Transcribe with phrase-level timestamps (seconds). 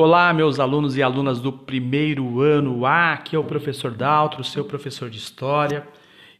[0.00, 4.64] Olá, meus alunos e alunas do primeiro ano A, aqui é o professor Daltro, seu
[4.64, 5.84] professor de História.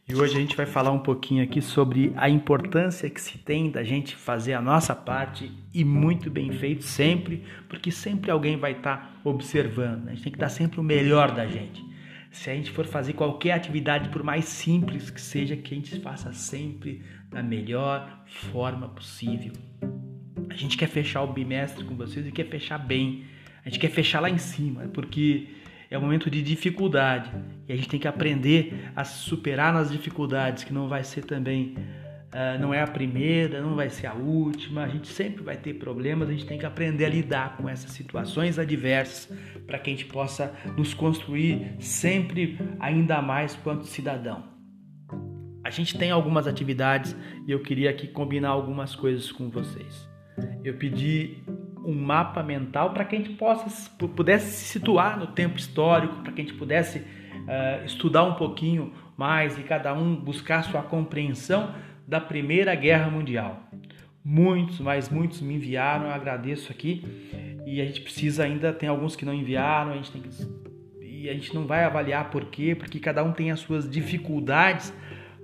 [0.07, 3.69] E hoje a gente vai falar um pouquinho aqui sobre a importância que se tem
[3.69, 8.71] da gente fazer a nossa parte e muito bem feito sempre, porque sempre alguém vai
[8.71, 10.05] estar tá observando.
[10.05, 10.11] Né?
[10.11, 11.83] A gente tem que dar sempre o melhor da gente.
[12.31, 15.99] Se a gente for fazer qualquer atividade, por mais simples que seja, que a gente
[15.99, 19.51] faça sempre da melhor forma possível.
[20.49, 23.25] A gente quer fechar o bimestre com vocês e quer fechar bem
[23.69, 25.47] a gente quer fechar lá em cima, porque
[25.91, 27.29] é um momento de dificuldade
[27.67, 31.75] e a gente tem que aprender a superar nas dificuldades, que não vai ser também,
[32.33, 35.75] uh, não é a primeira, não vai ser a última, a gente sempre vai ter
[35.75, 39.31] problemas, a gente tem que aprender a lidar com essas situações adversas
[39.67, 44.45] para que a gente possa nos construir sempre ainda mais quanto cidadão.
[45.63, 47.15] A gente tem algumas atividades
[47.47, 50.09] e eu queria aqui combinar algumas coisas com vocês.
[50.63, 51.37] Eu pedi
[51.85, 56.31] um mapa mental para que a gente possa, pudesse se situar no tempo histórico, para
[56.31, 61.73] que a gente pudesse uh, estudar um pouquinho mais e cada um buscar sua compreensão
[62.07, 63.63] da Primeira Guerra Mundial.
[64.23, 67.03] Muitos, mas muitos me enviaram, eu agradeço aqui.
[67.65, 70.29] E a gente precisa ainda, tem alguns que não enviaram, a gente tem que
[71.19, 74.93] e a gente não vai avaliar por quê, porque cada um tem as suas dificuldades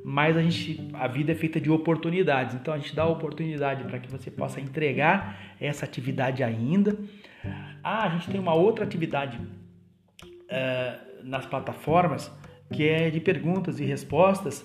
[0.08, 2.54] mas a gente a vida é feita de oportunidades.
[2.54, 6.96] Então a gente dá a oportunidade para que você possa entregar essa atividade ainda.
[7.84, 12.32] Ah, a gente tem uma outra atividade uh, nas plataformas
[12.72, 14.64] que é de perguntas e respostas,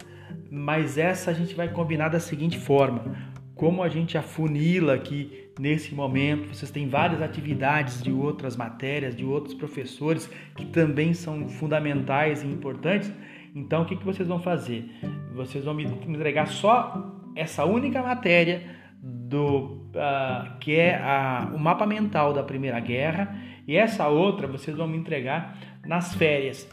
[0.50, 3.16] mas essa a gente vai combinar da seguinte forma:
[3.54, 9.25] como a gente afunila aqui nesse momento, vocês têm várias atividades de outras matérias, de
[9.25, 13.10] outros professores que também são fundamentais e importantes.
[13.54, 14.90] Então, o que, que vocês vão fazer?
[15.34, 18.62] Vocês vão me entregar só essa única matéria
[19.02, 23.34] do uh, que é a, o mapa mental da Primeira Guerra
[23.66, 26.69] e essa outra vocês vão me entregar nas férias.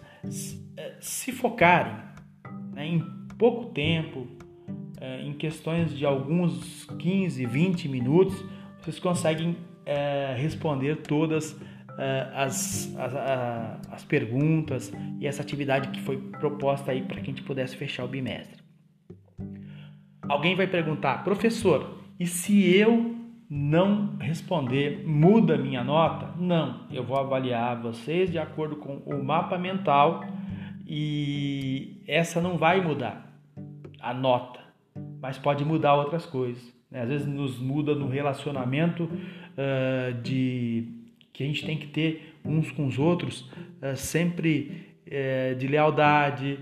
[0.99, 1.95] Se focarem
[2.73, 2.99] né, em
[3.37, 8.43] pouco tempo, uh, em questões de alguns 15, 20 minutos,
[8.79, 11.59] vocês conseguem uh, responder todas
[12.33, 13.15] as, as,
[13.91, 18.05] as perguntas e essa atividade que foi proposta aí para que a gente pudesse fechar
[18.05, 18.61] o bimestre.
[20.29, 23.15] Alguém vai perguntar, professor, e se eu
[23.49, 26.33] não responder, muda minha nota?
[26.37, 30.23] Não, eu vou avaliar vocês de acordo com o mapa mental
[30.85, 33.27] e essa não vai mudar
[34.01, 34.59] a nota,
[35.21, 36.73] mas pode mudar outras coisas.
[36.91, 37.01] Né?
[37.01, 40.97] Às vezes nos muda no relacionamento uh, de
[41.33, 43.49] que a gente tem que ter uns com os outros
[43.81, 46.59] é, sempre é, de lealdade,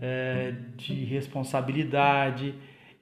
[0.00, 2.54] é, de responsabilidade.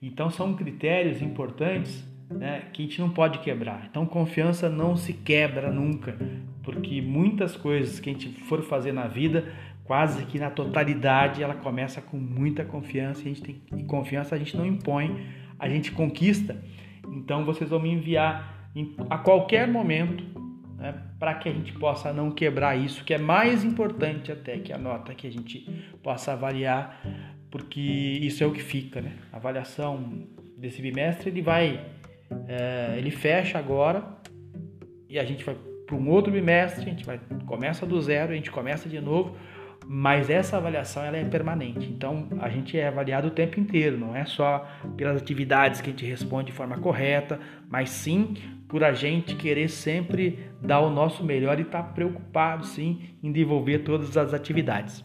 [0.03, 3.87] Então são critérios importantes né, que a gente não pode quebrar.
[3.91, 6.17] Então confiança não se quebra nunca,
[6.63, 9.53] porque muitas coisas que a gente for fazer na vida,
[9.85, 14.35] quase que na totalidade, ela começa com muita confiança e a gente tem e confiança
[14.35, 15.27] a gente não impõe,
[15.59, 16.57] a gente conquista.
[17.09, 18.71] Então vocês vão me enviar
[19.09, 20.25] a qualquer momento
[20.77, 24.73] né, para que a gente possa não quebrar isso, que é mais importante até que
[24.73, 25.61] a nota que a gente
[26.03, 27.01] possa avaliar,
[27.51, 29.13] porque isso é o que fica, né?
[29.33, 30.27] A avaliação
[30.57, 31.85] desse bimestre ele vai,
[32.49, 34.05] é, ele fecha agora
[35.09, 38.35] e a gente vai para um outro bimestre, a gente vai começa do zero, a
[38.35, 39.37] gente começa de novo,
[39.87, 41.87] mas essa avaliação ela é permanente.
[41.87, 45.93] Então a gente é avaliado o tempo inteiro, não é só pelas atividades que a
[45.93, 48.35] gente responde de forma correta, mas sim
[48.69, 53.31] por a gente querer sempre dar o nosso melhor e estar tá preocupado sim em
[53.31, 55.05] desenvolver todas as atividades.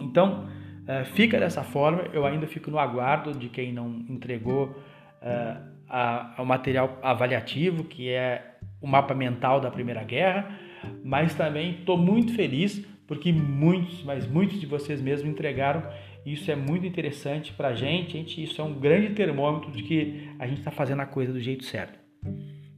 [0.00, 0.46] Então
[0.82, 4.74] uh, fica dessa forma, eu ainda fico no aguardo de quem não entregou
[5.88, 10.58] a, o material avaliativo, que é o mapa mental da Primeira Guerra,
[11.04, 15.82] mas também estou muito feliz porque muitos, mas muitos de vocês mesmos entregaram.
[16.24, 18.42] Isso é muito interessante para a gente, gente.
[18.42, 21.64] Isso é um grande termômetro de que a gente está fazendo a coisa do jeito
[21.64, 21.98] certo.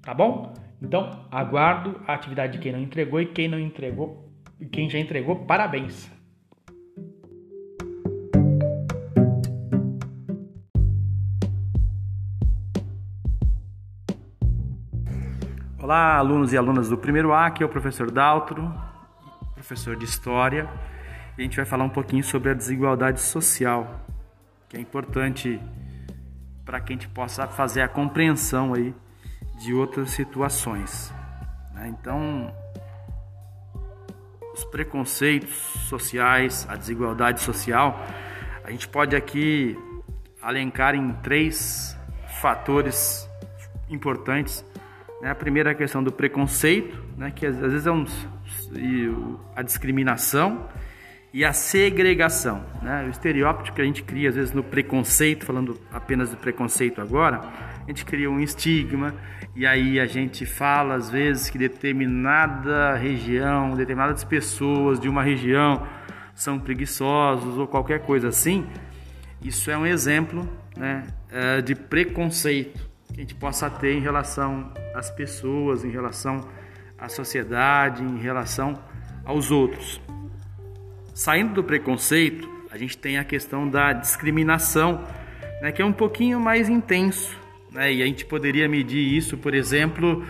[0.03, 0.53] Tá bom?
[0.83, 4.31] Então, aguardo a atividade de quem não entregou e quem não entregou,
[4.71, 6.13] quem já entregou, parabéns.
[15.85, 18.73] Olá, alunos e alunas do primeiro A, aqui é o professor Daltro,
[19.65, 20.69] professor de História,
[21.39, 24.07] e a gente vai falar um pouquinho sobre a desigualdade social,
[24.69, 25.59] que é importante
[26.67, 28.95] para que a gente possa fazer a compreensão aí
[29.59, 31.11] de outras situações.
[31.73, 31.89] Né?
[31.89, 32.55] Então,
[34.53, 35.57] os preconceitos
[35.89, 38.05] sociais, a desigualdade social,
[38.63, 39.79] a gente pode aqui
[40.43, 41.97] alencar em três
[42.43, 43.27] fatores
[43.89, 44.63] importantes
[45.25, 45.31] Né?
[45.31, 47.31] A primeira é a questão do preconceito, né?
[47.31, 48.05] que às vezes é um,
[49.55, 50.69] a discriminação
[51.33, 52.65] e a segregação.
[52.81, 53.05] Né?
[53.07, 57.41] O estereótipo que a gente cria, às vezes, no preconceito, falando apenas do preconceito agora,
[57.83, 59.15] a gente cria um estigma
[59.57, 65.87] e aí a gente fala, às vezes, que determinada região, determinadas pessoas de uma região
[66.35, 68.67] são preguiçosos ou qualquer coisa assim.
[69.43, 72.81] Isso é um exemplo né, é, de preconceito
[73.13, 76.49] que a gente possa ter em relação às pessoas, em relação
[76.99, 78.79] à sociedade, em relação
[79.25, 80.01] aos outros.
[81.15, 85.05] Saindo do preconceito, a gente tem a questão da discriminação,
[85.63, 87.39] né, que é um pouquinho mais intenso.
[87.73, 90.25] Né, e a gente poderia medir isso, por exemplo,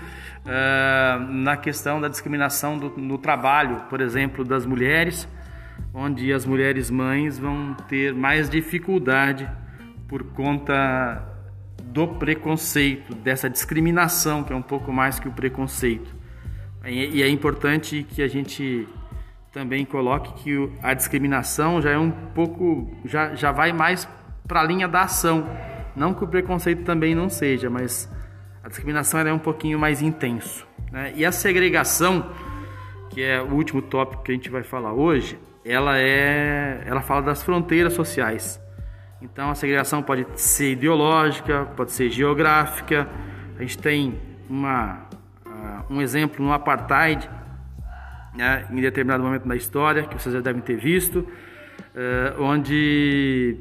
[0.44, 5.26] uh, na questão da discriminação do, no trabalho, por exemplo, das mulheres,
[5.92, 9.48] onde as mulheres mães vão ter mais dificuldade
[10.06, 11.26] por conta
[11.82, 16.23] do preconceito, dessa discriminação, que é um pouco mais que o preconceito.
[16.86, 18.86] E é importante que a gente
[19.54, 24.06] também coloque que a discriminação já é um pouco, já, já vai mais
[24.46, 25.48] para a linha da ação.
[25.94, 28.10] Não que o preconceito também não seja, mas
[28.62, 30.66] a discriminação é um pouquinho mais intenso.
[30.90, 31.12] Né?
[31.14, 32.32] E a segregação,
[33.10, 37.22] que é o último tópico que a gente vai falar hoje, ela é, ela fala
[37.22, 38.60] das fronteiras sociais.
[39.22, 43.08] Então a segregação pode ser ideológica, pode ser geográfica.
[43.56, 44.20] A gente tem
[44.50, 45.08] uma,
[45.88, 47.28] um exemplo no apartheid,
[48.34, 53.56] né, em determinado momento da história, que vocês já devem ter visto, uh, onde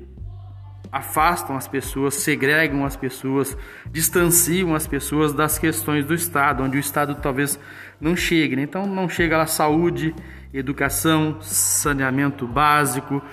[0.92, 3.58] afastam as pessoas, segregam as pessoas,
[3.92, 7.60] distanciam as pessoas das questões do Estado, onde o Estado talvez
[8.00, 8.56] não chegue.
[8.56, 8.62] Né?
[8.62, 10.14] Então não chega a saúde,
[10.54, 13.24] educação, saneamento básico,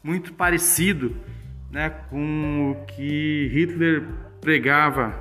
[0.00, 1.16] muito parecido
[1.72, 4.04] né, com o que Hitler
[4.40, 5.12] pregava,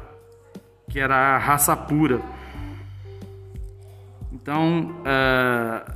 [0.89, 2.21] que era a raça pura.
[4.47, 5.91] Então, uh,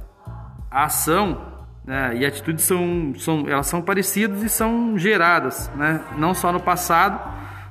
[0.69, 1.42] a ação
[1.86, 6.51] né, e a atitude são, são, elas são parecidas e são geradas, né, não só
[6.51, 7.18] no passado,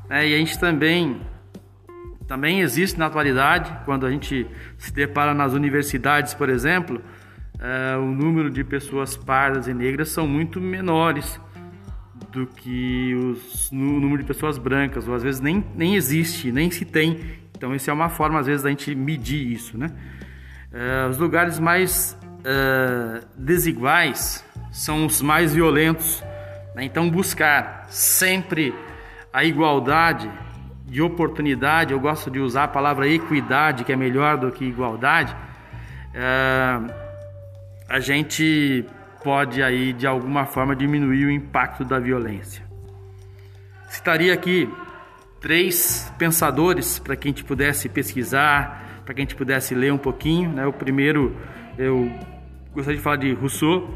[0.09, 1.21] né, e a gente também
[2.27, 4.47] também existe na atualidade, quando a gente
[4.79, 7.03] se depara nas universidades, por exemplo,
[7.57, 11.39] uh, o número de pessoas pardas e negras são muito menores
[12.33, 16.71] do que os, o número de pessoas brancas, ou às vezes nem, nem existe, nem
[16.71, 17.21] se tem.
[17.55, 19.91] Então, isso é uma forma, às vezes, da gente medir isso, né?
[20.73, 26.23] Uh, os lugares mais uh, desiguais são os mais violentos.
[26.75, 26.85] Né?
[26.85, 28.75] Então, buscar sempre
[29.33, 30.31] a igualdade
[30.87, 35.35] de oportunidade, eu gosto de usar a palavra equidade, que é melhor do que igualdade,
[36.15, 36.93] uh,
[37.89, 38.85] a gente
[39.23, 42.65] pode aí de alguma forma diminuir o impacto da violência.
[43.89, 44.69] Citaria aqui
[45.41, 49.99] três pensadores para que a gente pudesse pesquisar, para que a gente pudesse ler um
[49.99, 50.53] pouquinho.
[50.53, 50.65] Né?
[50.65, 51.37] O primeiro,
[51.77, 52.09] eu
[52.73, 53.91] gostaria de falar de Rousseau.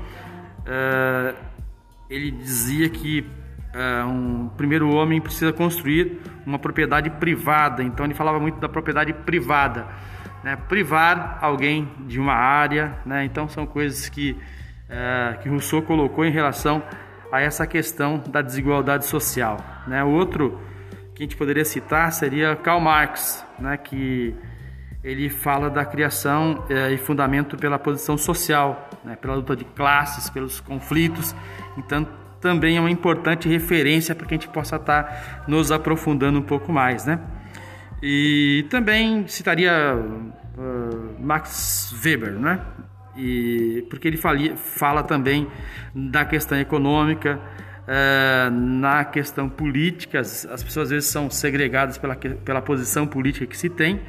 [0.67, 1.37] Uh,
[2.11, 7.81] ele dizia que uh, um primeiro homem precisa construir uma propriedade privada.
[7.85, 9.87] Então ele falava muito da propriedade privada,
[10.43, 10.57] né?
[10.57, 12.99] privar alguém de uma área.
[13.07, 13.25] Né?
[13.25, 14.37] Então são coisas que
[14.89, 16.83] é, que Rousseau colocou em relação
[17.31, 19.59] a essa questão da desigualdade social.
[19.87, 20.03] Né?
[20.03, 20.61] Outro
[21.15, 23.77] que a gente poderia citar seria Karl Marx, né?
[23.77, 24.35] que
[25.05, 29.15] ele fala da criação é, e fundamento pela posição social, né?
[29.15, 31.37] pela luta de classes, pelos conflitos.
[31.77, 32.09] Então,
[32.41, 36.43] também é uma importante referência para que a gente possa estar tá nos aprofundando um
[36.43, 37.05] pouco mais.
[37.05, 37.21] Né?
[38.03, 42.61] E também citaria uh, Max Weber, né?
[43.15, 45.47] e porque ele falia, fala também
[45.95, 47.39] da questão econômica,
[47.87, 53.57] é, na questão política, as, pessoas às vezes são segregadas pela, pela posição política que
[53.57, 54.01] se tem,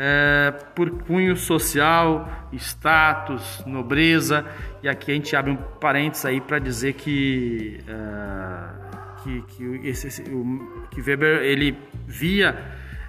[0.00, 4.46] é, por cunho social, status, nobreza,
[4.80, 10.22] e aqui a gente abre um parênteses aí para dizer que, é, que, que, esse,
[10.30, 11.76] o, que Weber ele
[12.06, 12.56] via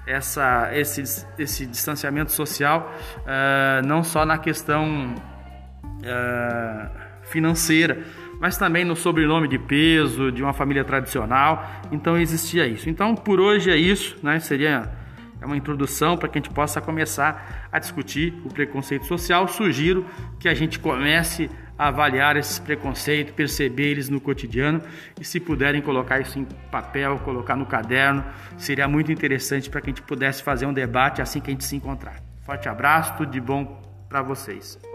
[0.08, 1.03] essa, esse,
[1.38, 6.89] esse distanciamento social uh, não só na questão uh,
[7.22, 8.00] financeira,
[8.39, 11.69] mas também no sobrenome de peso, de uma família tradicional.
[11.91, 12.89] Então existia isso.
[12.89, 14.39] Então por hoje é isso, né?
[14.39, 14.99] Seria
[15.41, 19.48] é uma introdução para que a gente possa começar a discutir o preconceito social.
[19.48, 20.05] Sugiro
[20.39, 24.81] que a gente comece a avaliar esses preconceitos, perceber eles no cotidiano
[25.19, 28.25] e se puderem colocar isso em papel, colocar no caderno,
[28.58, 31.63] seria muito interessante para que a gente pudesse fazer um debate assim que a gente
[31.63, 32.22] se encontrar.
[32.43, 34.88] Forte abraço, tudo de bom para vocês.